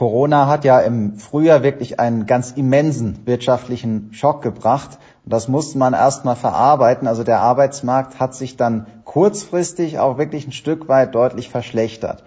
[0.00, 4.96] Corona hat ja im Frühjahr wirklich einen ganz immensen wirtschaftlichen Schock gebracht.
[5.26, 7.06] Das musste man erstmal verarbeiten.
[7.06, 12.24] Also der Arbeitsmarkt hat sich dann kurzfristig auch wirklich ein Stück weit deutlich verschlechtert.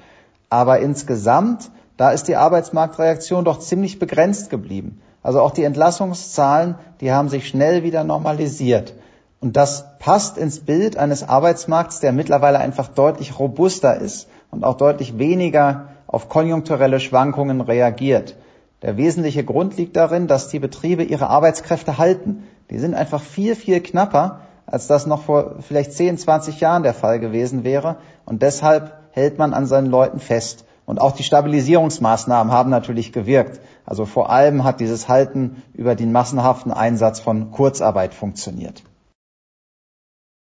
[0.51, 5.01] Aber insgesamt, da ist die Arbeitsmarktreaktion doch ziemlich begrenzt geblieben.
[5.23, 8.93] Also auch die Entlassungszahlen, die haben sich schnell wieder normalisiert.
[9.41, 14.77] Und das passt ins Bild eines Arbeitsmarkts, der mittlerweile einfach deutlich robuster ist und auch
[14.77, 18.35] deutlich weniger auf konjunkturelle Schwankungen reagiert.
[18.83, 22.43] Der wesentliche Grund liegt darin, dass die Betriebe ihre Arbeitskräfte halten.
[22.69, 26.93] Die sind einfach viel, viel knapper, als das noch vor vielleicht 10, 20 Jahren der
[26.93, 27.97] Fall gewesen wäre.
[28.25, 30.65] Und deshalb hält man an seinen Leuten fest.
[30.85, 33.59] Und auch die Stabilisierungsmaßnahmen haben natürlich gewirkt.
[33.85, 38.83] Also vor allem hat dieses Halten über den massenhaften Einsatz von Kurzarbeit funktioniert.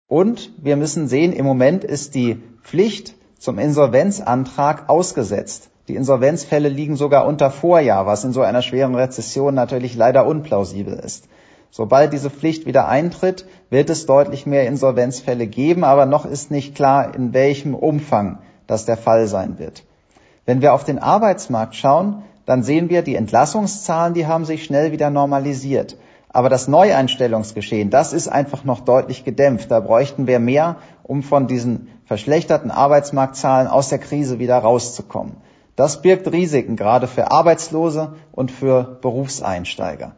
[0.08, 5.70] Und wir müssen sehen, im Moment ist die Pflicht zum Insolvenzantrag ausgesetzt.
[5.90, 10.94] Die Insolvenzfälle liegen sogar unter Vorjahr, was in so einer schweren Rezession natürlich leider unplausibel
[10.94, 11.26] ist.
[11.70, 16.74] Sobald diese Pflicht wieder eintritt, wird es deutlich mehr Insolvenzfälle geben, aber noch ist nicht
[16.74, 19.84] klar, in welchem Umfang das der Fall sein wird.
[20.46, 24.94] Wenn wir auf den Arbeitsmarkt schauen, dann sehen wir, die Entlassungszahlen, die haben sich schnell
[24.94, 25.98] wieder normalisiert.
[26.30, 29.70] Aber das Neueinstellungsgeschehen, das ist einfach noch deutlich gedämpft.
[29.70, 35.38] Da bräuchten wir mehr, um von diesen verschlechterten Arbeitsmarktzahlen aus der Krise wieder rauszukommen.
[35.76, 40.12] Das birgt Risiken, gerade für Arbeitslose und für Berufseinsteiger.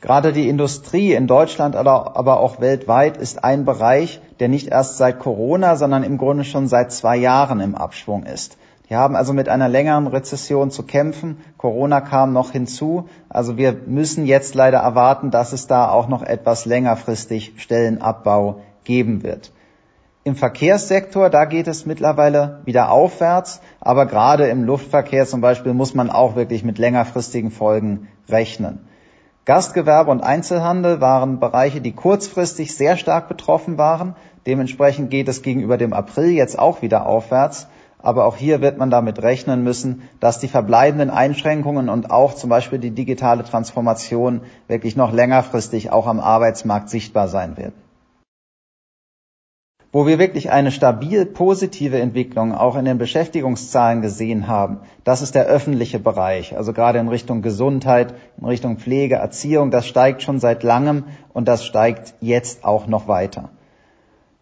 [0.00, 5.18] Gerade die Industrie in Deutschland, aber auch weltweit ist ein Bereich, der nicht erst seit
[5.18, 8.56] Corona, sondern im Grunde schon seit zwei Jahren im Abschwung ist.
[8.88, 11.38] Die haben also mit einer längeren Rezession zu kämpfen.
[11.58, 13.08] Corona kam noch hinzu.
[13.28, 19.24] Also wir müssen jetzt leider erwarten, dass es da auch noch etwas längerfristig Stellenabbau geben
[19.24, 19.50] wird.
[20.26, 25.92] Im Verkehrssektor, da geht es mittlerweile wieder aufwärts, aber gerade im Luftverkehr zum Beispiel muss
[25.92, 28.88] man auch wirklich mit längerfristigen Folgen rechnen.
[29.44, 34.16] Gastgewerbe und Einzelhandel waren Bereiche, die kurzfristig sehr stark betroffen waren.
[34.46, 37.66] Dementsprechend geht es gegenüber dem April jetzt auch wieder aufwärts.
[37.98, 42.48] Aber auch hier wird man damit rechnen müssen, dass die verbleibenden Einschränkungen und auch zum
[42.48, 47.74] Beispiel die digitale Transformation wirklich noch längerfristig auch am Arbeitsmarkt sichtbar sein wird.
[49.94, 55.36] Wo wir wirklich eine stabil positive Entwicklung auch in den Beschäftigungszahlen gesehen haben, das ist
[55.36, 56.56] der öffentliche Bereich.
[56.56, 61.46] Also gerade in Richtung Gesundheit, in Richtung Pflege, Erziehung, das steigt schon seit langem und
[61.46, 63.50] das steigt jetzt auch noch weiter.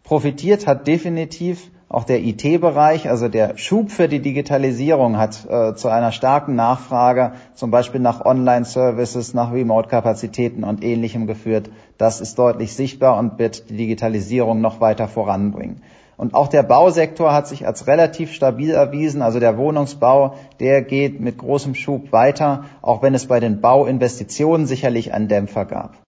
[0.05, 5.89] Profitiert hat definitiv auch der IT-Bereich, also der Schub für die Digitalisierung hat äh, zu
[5.89, 11.71] einer starken Nachfrage, zum Beispiel nach Online-Services, nach Remote-Kapazitäten und Ähnlichem geführt.
[11.99, 15.83] Das ist deutlich sichtbar und wird die Digitalisierung noch weiter voranbringen.
[16.17, 19.23] Und auch der Bausektor hat sich als relativ stabil erwiesen.
[19.23, 24.67] Also der Wohnungsbau, der geht mit großem Schub weiter, auch wenn es bei den Bauinvestitionen
[24.67, 25.95] sicherlich einen Dämpfer gab.